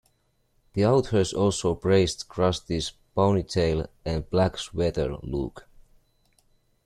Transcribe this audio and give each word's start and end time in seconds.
The 0.73 0.83
authors 0.83 1.31
also 1.31 1.75
praised 1.75 2.27
Krusty's 2.27 2.91
"ponytail 3.15 3.85
and 4.03 4.27
black 4.31 4.57
sweater" 4.57 5.15
look. 5.21 5.67